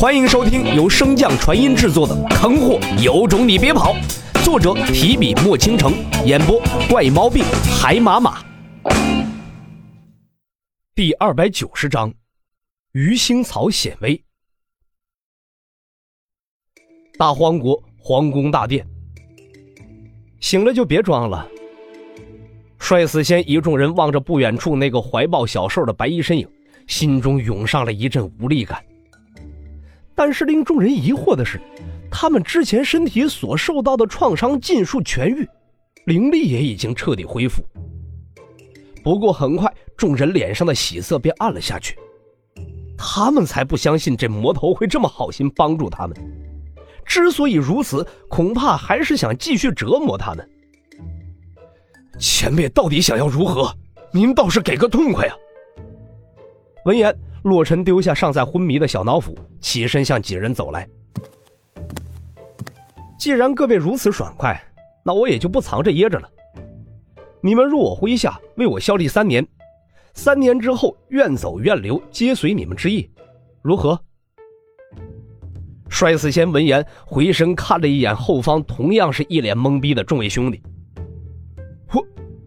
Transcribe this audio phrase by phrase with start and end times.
[0.00, 3.92] 欢迎收听由升降传音制作的《坑货有种你别跑》，
[4.42, 5.92] 作者提笔墨倾城，
[6.24, 6.58] 演播
[6.88, 7.44] 怪毛病
[7.78, 8.42] 海马马。
[10.94, 12.10] 第二百九十章，
[12.92, 14.18] 鱼腥草显微。
[17.18, 18.86] 大荒国皇宫大殿，
[20.40, 21.46] 醒了就别装了。
[22.78, 26.48] 帅死仙一众人望着不远处那个怀抱小兽的白衣身影，
[26.86, 28.82] 心中涌上了一阵无力感。
[30.20, 31.58] 但是令众人疑惑的是，
[32.10, 35.48] 他们之前身体所受到的创伤尽数痊愈，
[36.04, 37.62] 灵力也已经彻底恢复。
[39.02, 41.96] 不过很快，众人脸上的喜色便暗了下去。
[42.98, 46.14] 他们才不相信这魔头会这么好心帮助他们。
[47.06, 50.46] 之所以如此，恐怕还是想继续折磨他们。
[52.18, 53.74] 前辈到底想要如何？
[54.12, 55.34] 您倒是给个痛快啊！
[56.84, 57.10] 闻言。
[57.42, 60.88] 洛尘丢下尚在昏迷的小脑斧，起身向几人走来。
[63.18, 64.60] 既然各位如此爽快，
[65.04, 66.28] 那我也就不藏着掖着了。
[67.42, 69.46] 你们入我麾下，为我效力三年，
[70.14, 73.10] 三年之后愿走愿留，皆随你们之意，
[73.62, 73.98] 如何？
[75.88, 80.62] 摔死仙闻言，回身看了一眼后方，同样是一脸懵逼的众位兄弟。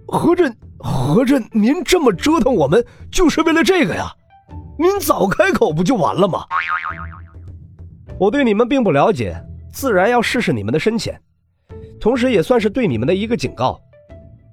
[0.06, 4.12] 我合着合着您这么折腾我们，就是为了这个呀？
[4.84, 6.46] 您早开口不就完了吗？
[8.20, 11.18] 我对你们并不了解，自然要试试你们的深浅，
[12.02, 13.80] 同时也算是对你们的一个警告。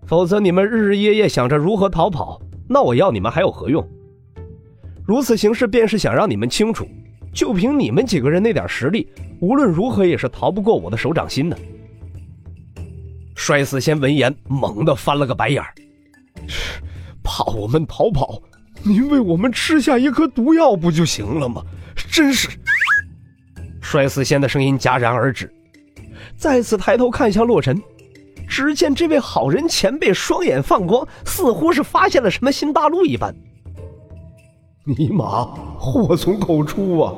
[0.07, 3.85] 否则你们日日夜夜想着如何逃跑，那我要你们还有何用？
[5.05, 6.87] 如此行事便是想让你们清楚，
[7.35, 11.59] 就凭你们几个人那点实力，无论如何也是逃不过我的手掌心的。
[13.35, 15.75] 摔死仙闻言猛地翻了个白眼儿，
[17.21, 18.41] 怕我们逃跑？
[18.83, 21.63] 您为我们吃下一颗毒药不就行了吗？
[22.11, 22.49] 真是！
[23.81, 25.53] 摔死仙的声音戛然而止，
[26.37, 27.83] 再次抬头看向洛尘，
[28.49, 33.35] 只见这位好人前辈双眼放光，似乎是发现了什么新大陆一般。
[34.85, 35.45] 尼玛，
[35.79, 37.13] 祸从口出啊！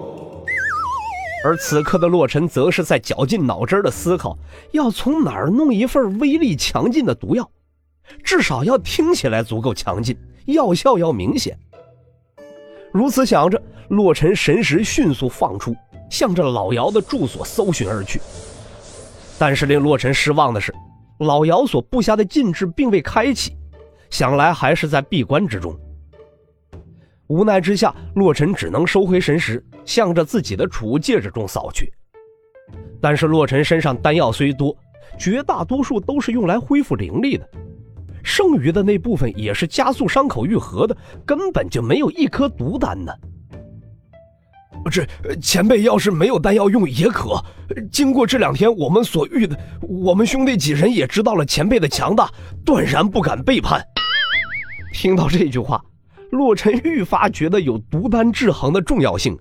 [1.45, 4.39] 而此刻的洛尘则是在绞尽脑汁的思考，
[4.73, 7.51] 要从哪儿弄一份威力强劲的毒药，
[8.25, 10.17] 至少要听起来足够强劲。
[10.47, 11.59] 药效要明显。
[12.93, 15.75] 如此想着，洛尘神识迅速放出，
[16.11, 18.21] 向着老姚的住所搜寻而去。
[19.39, 20.75] 但是令洛尘失望的是，
[21.21, 23.57] 老姚所布下的禁制并未开启，
[24.11, 25.75] 想来还是在闭关之中。
[27.29, 31.91] 无奈之下，洛尘只能收回神识，向着自己的储物戒指中扫去。
[33.01, 34.77] 但是洛尘身上丹药虽多，
[35.19, 37.49] 绝大多数都是用来恢复灵力的。
[38.23, 40.97] 剩余的那部分也是加速伤口愈合的，
[41.27, 43.13] 根本就没有一颗毒丹呢。
[44.91, 45.07] 这
[45.37, 47.41] 前辈要是没有丹药用也可。
[47.91, 52.29] 经过这两天我们所遇的，我们兄弟几人也知道了前辈的强大，
[52.65, 53.81] 断然不敢背叛。
[54.93, 55.81] 听到这句话，
[56.31, 59.39] 洛尘愈发觉得有毒丹制衡的重要性。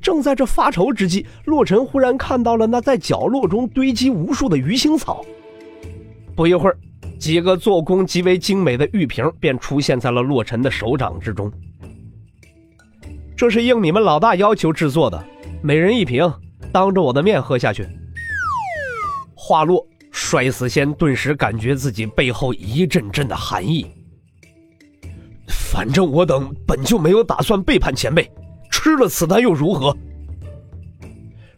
[0.00, 5.24] 正在这发愁之际，洛尘忽然看到了那在角落中堆积无数的鱼腥草。
[6.34, 6.78] 不一会儿。
[7.22, 11.52] 几个做工极为精美的玉瓶便出现在了洛尘的手掌之中。
[13.36, 15.24] 这是应你们老大要求制作的，
[15.62, 16.28] 每人一瓶，
[16.72, 17.86] 当着我的面喝下去。
[19.36, 23.86] 话落，摔死仙顿时感觉自己背后一阵阵的寒意。
[25.46, 28.28] 反正我等本就没有打算背叛前辈，
[28.68, 29.96] 吃了此丹又如何？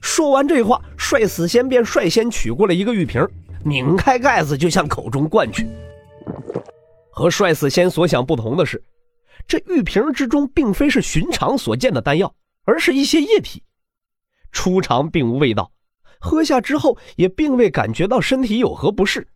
[0.03, 3.27] 说完这话，帅死仙便率先取过了一个玉瓶。
[3.65, 5.67] 拧开盖子就向口中灌去。
[7.11, 8.83] 和帅死仙所想不同的是，
[9.47, 13.63] 这玉瓶之中并非是寻常所见的丹药，而是一些液体。
[14.51, 15.71] 初尝并无味道，
[16.19, 19.27] 喝下之后也并未感觉到身体有何不适。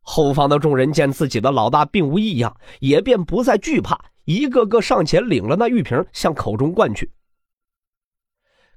[0.00, 7.08] 后方的众人见自己的老大并无异样，也便不再惧怕，一个个上前领了那玉瓶向口中灌去。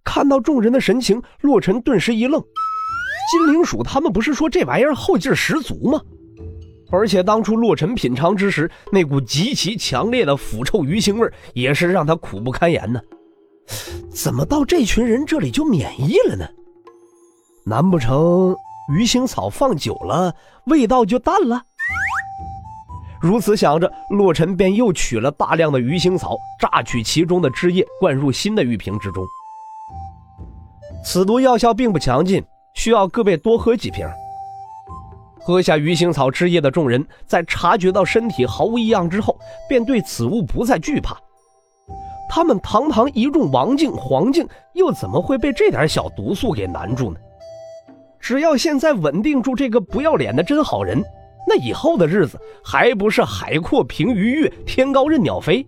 [0.04, 2.44] 看到众人的神情，洛尘顿时一愣。
[3.32, 6.02] 金灵鼠他们不是说这玩意儿后劲十足吗？
[6.92, 13.02] 而且当初洛尘品尝之时，那股极其强烈的腐臭鱼腥味也是让他苦不堪言呢。
[14.12, 16.46] 怎么到这群人这里就免疫了呢？
[17.66, 18.56] 难不成
[18.96, 20.34] 鱼腥草放久了
[20.68, 21.64] 味道就淡了？
[23.20, 29.26] 如此想着，洛尘便又取了大量的鱼腥草，榨取其中的汁液，灌入新的玉瓶之中。
[31.04, 32.46] 此毒药效并不强劲。
[32.86, 34.08] 需要各位多喝几瓶。
[35.40, 39.36] 喝下鱼腥草汁液的众人，在察觉到身体毫无异样之后，
[39.68, 41.18] 便对此物不再惧怕。
[42.30, 47.18] 他们堂堂一众王境、黄境，又怎么会被这点小毒素给难住呢？
[48.20, 51.04] 只要现在稳定住这个不要脸的真好人，
[51.48, 55.66] 那以后的日子还不是海阔凭鱼跃，天高任鸟飞？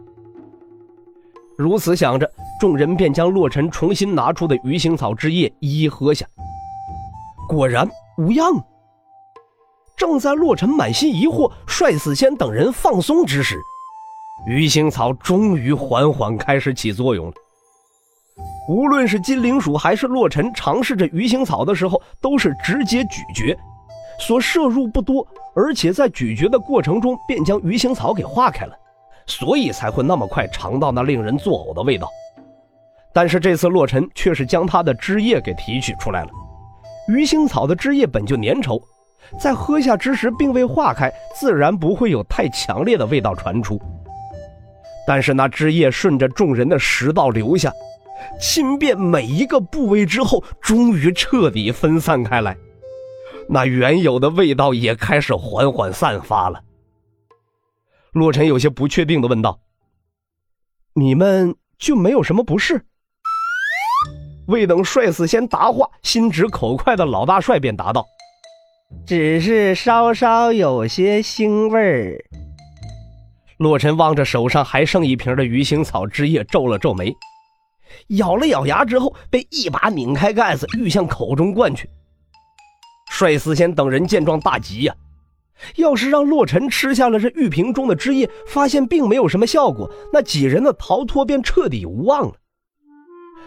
[1.58, 6.24] 如此想着，众人便将洛尘重新拿出的鱼腥草汁液一一喝下，
[7.48, 8.54] 果然无恙。
[9.96, 13.58] 正在洛尘满心疑惑，帅死仙等人放松之时。
[14.46, 17.34] 鱼腥草终于缓缓开始起作用了。
[18.70, 23.58] 无论是金灵鼠还是洛尘，尝试着鱼腥草的时候，都是直接咀嚼，
[24.20, 28.76] 所摄入不多，而且在咀嚼的过程中便将鱼腥草给化开了，
[29.26, 32.08] 所以才会那么快尝到那令人作呕的味道。
[33.12, 36.30] 但是这次洛尘却是将它的汁液给提取出来了。
[37.08, 38.82] 鱼腥草的汁液本就粘稠，
[39.40, 43.82] 在喝下之时并未化开，自然不会有太强烈的味道传出。
[45.08, 47.72] 但是那汁液顺着众人的食道流下，
[48.42, 52.58] 侵遍每一个部位之后，终于彻底分散开来，
[53.48, 56.62] 那原有的味道也开始缓缓散发了。
[58.12, 59.62] 洛尘有些不确定的问道
[60.94, 62.86] ：“你们就没有什么不适？”
[64.48, 68.06] 未等帅四仙答话，心直口快的老大帅便答道
[69.06, 72.26] ：“只是稍稍有些腥味儿。”
[73.60, 77.14] 洛尘望着手上还剩一瓶的鱼腥草汁液，皱了皱眉，
[78.10, 81.90] 咬了咬牙之后，被一把拧开盖子，欲向口中灌去。
[83.10, 84.96] 帅四仙等人见状大急呀！
[85.76, 92.34] 要是让洛尘吃下了这玉瓶中的汁液，发现并没有什么效果，那几人的逃脱便彻底无望了。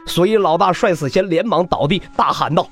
[0.07, 2.69] 所以老大帅死仙连忙倒地，大喊道。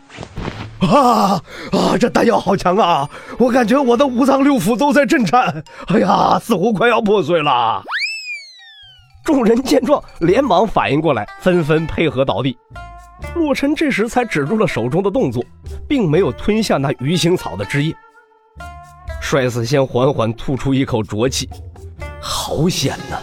[0.80, 1.42] 啊
[1.72, 1.98] 啊！
[1.98, 3.08] 这丹药好强啊！
[3.36, 7.82] 我感觉我的五脏六腑都在震颤，哎呀，似乎快要破碎了。
[9.24, 12.56] 众人见状，连忙反应过来，纷纷配合倒地。
[13.34, 15.44] 洛尘这时才止住了手中的动作，
[15.88, 17.92] 并没有吞下那鱼腥草的汁液。
[19.20, 21.50] 帅死仙缓缓吐出一口浊气，
[22.20, 23.18] 好险呐！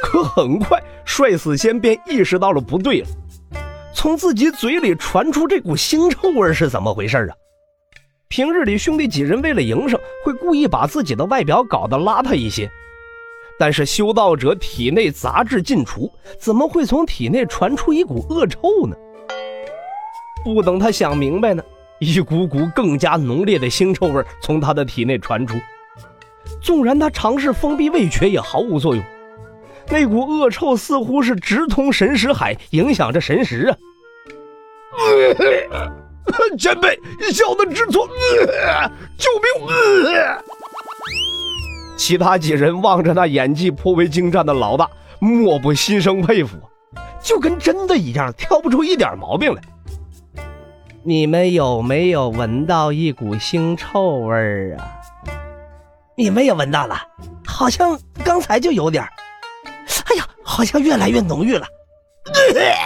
[0.00, 0.80] 可很快，
[1.16, 3.08] 帅死仙便意识到了不对了。
[3.94, 7.34] 从自己嘴里传出这股腥臭味是怎么回事啊？
[8.28, 12.70] 平日里兄弟几人为了营生，会故意把自己的外表搞得邋遢一些，
[13.58, 18.94] 但是修道者体内杂质尽除，怎么会从体内传出一股恶臭呢？
[20.44, 21.62] 不等他想明白呢，
[21.98, 25.56] 一股股更加浓烈的腥臭味从他的体内传出，
[26.60, 29.02] 纵然他尝试封闭味觉，也毫无作用。
[29.88, 33.76] 那股恶臭似乎是直通神识海，影响着神识啊！
[36.58, 36.98] 前辈，
[37.32, 38.08] 小的知错，
[39.16, 39.30] 救
[39.60, 39.76] 命！
[41.96, 44.90] 其他几人望着那演技颇为精湛的老大，
[45.20, 46.56] 莫不心生佩服，
[47.22, 49.62] 就跟真的一样，挑不出一点毛病来。
[51.04, 54.82] 你们有没有闻到一股腥臭味儿啊？
[56.16, 56.96] 你们也闻到了，
[57.46, 59.06] 好像刚才就有点。
[60.46, 61.66] 好像越来越浓郁了。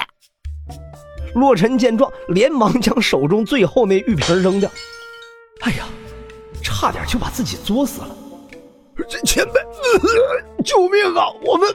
[1.34, 4.68] 洛尘见状，连忙将手中最后那玉瓶扔掉。
[5.60, 5.84] 哎呀，
[6.62, 8.16] 差点就把自己作死了！
[9.24, 9.60] 前辈，
[10.64, 11.26] 救命啊！
[11.42, 11.68] 我们，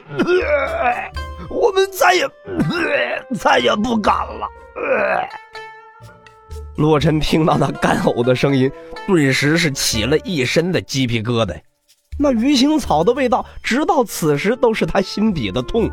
[1.48, 2.28] 我们再也
[3.38, 4.48] 再也不敢了。
[6.76, 8.70] 洛尘听到那干呕的声音，
[9.06, 11.58] 顿时是起了一身的鸡皮疙瘩。
[12.18, 15.90] 那鱼腥草的味道，直到此时都是他心底的痛。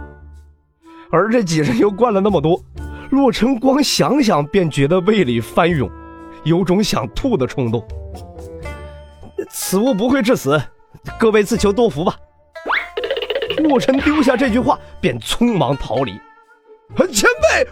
[1.11, 2.59] 而这几人又灌了那么多，
[3.11, 5.89] 洛尘光想想便觉得胃里翻涌，
[6.43, 7.85] 有种想吐的冲动。
[9.51, 10.59] 此物不会致死，
[11.19, 12.15] 各位自求多福吧。
[13.57, 16.13] 洛尘丢下这句话，便匆忙逃离。
[17.11, 17.67] 前辈，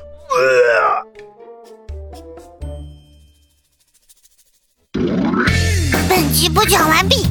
[6.09, 7.30] 本集播讲完毕。